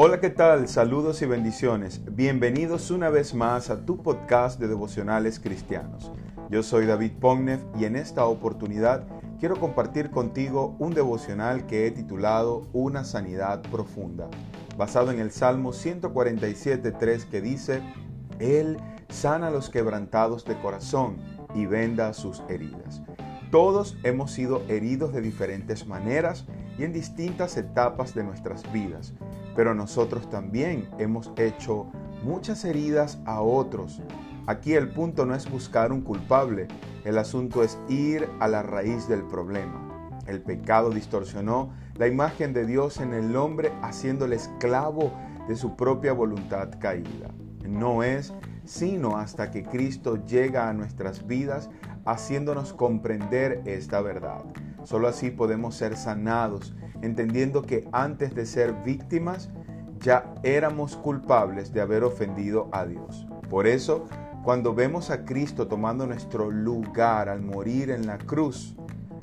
Hola, 0.00 0.20
¿qué 0.20 0.30
tal? 0.30 0.68
Saludos 0.68 1.22
y 1.22 1.26
bendiciones. 1.26 2.00
Bienvenidos 2.14 2.92
una 2.92 3.10
vez 3.10 3.34
más 3.34 3.68
a 3.68 3.84
tu 3.84 4.00
podcast 4.00 4.60
de 4.60 4.68
devocionales 4.68 5.40
cristianos. 5.40 6.12
Yo 6.50 6.62
soy 6.62 6.86
David 6.86 7.14
Pognev 7.18 7.58
y 7.76 7.84
en 7.84 7.96
esta 7.96 8.24
oportunidad 8.24 9.08
quiero 9.40 9.58
compartir 9.58 10.10
contigo 10.10 10.76
un 10.78 10.94
devocional 10.94 11.66
que 11.66 11.88
he 11.88 11.90
titulado 11.90 12.68
Una 12.72 13.02
sanidad 13.02 13.60
profunda, 13.72 14.28
basado 14.76 15.10
en 15.10 15.18
el 15.18 15.32
Salmo 15.32 15.72
147.3 15.72 17.24
que 17.24 17.40
dice, 17.40 17.82
Él 18.38 18.78
sana 19.08 19.48
a 19.48 19.50
los 19.50 19.68
quebrantados 19.68 20.44
de 20.44 20.56
corazón 20.60 21.16
y 21.56 21.66
venda 21.66 22.12
sus 22.12 22.44
heridas. 22.48 23.02
Todos 23.50 23.96
hemos 24.04 24.30
sido 24.30 24.62
heridos 24.68 25.12
de 25.12 25.22
diferentes 25.22 25.88
maneras 25.88 26.46
y 26.78 26.84
en 26.84 26.92
distintas 26.92 27.56
etapas 27.56 28.14
de 28.14 28.22
nuestras 28.22 28.70
vidas 28.72 29.12
pero 29.54 29.74
nosotros 29.74 30.28
también 30.30 30.88
hemos 30.98 31.32
hecho 31.36 31.86
muchas 32.22 32.64
heridas 32.64 33.18
a 33.24 33.40
otros. 33.40 34.00
Aquí 34.46 34.74
el 34.74 34.88
punto 34.88 35.26
no 35.26 35.34
es 35.34 35.50
buscar 35.50 35.92
un 35.92 36.00
culpable, 36.00 36.68
el 37.04 37.18
asunto 37.18 37.62
es 37.62 37.78
ir 37.88 38.28
a 38.40 38.48
la 38.48 38.62
raíz 38.62 39.08
del 39.08 39.22
problema. 39.24 40.10
El 40.26 40.42
pecado 40.42 40.90
distorsionó 40.90 41.72
la 41.96 42.06
imagen 42.06 42.52
de 42.52 42.66
Dios 42.66 42.98
en 43.00 43.14
el 43.14 43.34
hombre 43.36 43.72
haciéndole 43.82 44.36
esclavo 44.36 45.12
de 45.48 45.56
su 45.56 45.76
propia 45.76 46.12
voluntad 46.12 46.70
caída. 46.78 47.30
No 47.66 48.02
es 48.02 48.32
sino 48.64 49.16
hasta 49.16 49.50
que 49.50 49.62
Cristo 49.62 50.22
llega 50.26 50.68
a 50.68 50.74
nuestras 50.74 51.26
vidas 51.26 51.70
haciéndonos 52.04 52.74
comprender 52.74 53.62
esta 53.64 54.02
verdad. 54.02 54.44
Solo 54.88 55.08
así 55.08 55.30
podemos 55.30 55.74
ser 55.74 55.98
sanados 55.98 56.74
entendiendo 57.02 57.60
que 57.60 57.86
antes 57.92 58.34
de 58.34 58.46
ser 58.46 58.72
víctimas 58.86 59.50
ya 60.00 60.32
éramos 60.42 60.96
culpables 60.96 61.74
de 61.74 61.82
haber 61.82 62.04
ofendido 62.04 62.70
a 62.72 62.86
Dios. 62.86 63.26
Por 63.50 63.66
eso, 63.66 64.06
cuando 64.44 64.72
vemos 64.74 65.10
a 65.10 65.26
Cristo 65.26 65.68
tomando 65.68 66.06
nuestro 66.06 66.50
lugar 66.50 67.28
al 67.28 67.42
morir 67.42 67.90
en 67.90 68.06
la 68.06 68.16
cruz, 68.16 68.76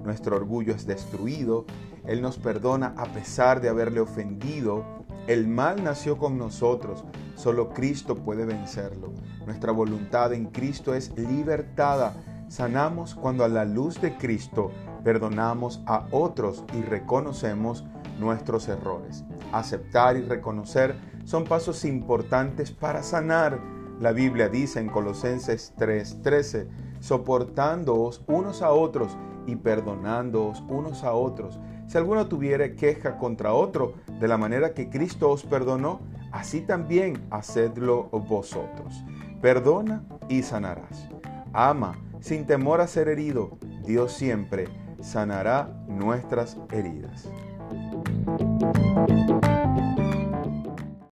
nuestro 0.04 0.36
orgullo 0.36 0.76
es 0.76 0.86
destruido, 0.86 1.66
Él 2.06 2.22
nos 2.22 2.38
perdona 2.38 2.94
a 2.96 3.06
pesar 3.06 3.60
de 3.60 3.70
haberle 3.70 4.02
ofendido, 4.02 4.86
el 5.26 5.48
mal 5.48 5.84
nació 5.84 6.20
con 6.20 6.38
nosotros, 6.38 7.04
solo 7.34 7.70
Cristo 7.70 8.18
puede 8.18 8.46
vencerlo. 8.46 9.14
Nuestra 9.48 9.72
voluntad 9.72 10.32
en 10.32 10.46
Cristo 10.46 10.94
es 10.94 11.12
libertada. 11.18 12.14
Sanamos 12.48 13.16
cuando 13.16 13.44
a 13.44 13.48
la 13.48 13.66
luz 13.66 14.00
de 14.00 14.16
Cristo 14.18 14.72
perdonamos 15.04 15.82
a 15.88 16.08
otros 16.12 16.64
y 16.74 16.82
reconocemos 16.82 17.86
nuestros 18.20 18.68
errores. 18.68 19.26
Aceptar 19.52 20.18
y 20.18 20.22
reconocer 20.22 20.96
son 21.24 21.44
pasos 21.44 21.86
importantes 21.86 22.72
para 22.72 23.04
sanar. 23.04 23.60
La 24.00 24.12
Biblia 24.12 24.48
dice 24.48 24.80
en 24.80 24.90
Colosenses 24.90 25.74
3:13, 25.78 26.68
soportándoos 27.00 28.24
unos 28.28 28.62
a 28.62 28.72
otros 28.72 29.18
y 29.48 29.56
perdonándoos 29.56 30.64
unos 30.68 31.04
a 31.04 31.14
otros. 31.14 31.60
Si 31.88 31.98
alguno 31.98 32.28
tuviere 32.28 32.76
queja 32.76 33.18
contra 33.18 33.54
otro, 33.54 33.94
de 34.20 34.28
la 34.28 34.38
manera 34.38 34.74
que 34.74 34.90
Cristo 34.90 35.30
os 35.30 35.44
perdonó, 35.44 36.00
así 36.32 36.62
también 36.62 37.26
hacedlo 37.30 38.10
vosotros. 38.10 39.04
Perdona 39.42 40.04
y 40.30 40.42
sanarás. 40.42 41.08
Ama 41.54 41.96
sin 42.26 42.48
temor 42.48 42.82
a 42.82 42.88
ser 42.88 43.08
herido. 43.08 43.60
Dios 43.86 44.14
siempre 44.14 44.68
sanará 45.00 45.70
nuestras 45.88 46.58
heridas. 46.72 47.30